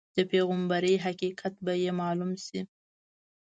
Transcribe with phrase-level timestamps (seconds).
[0.15, 2.59] د پیغمبرۍ حقیقت به یې معلوم شي.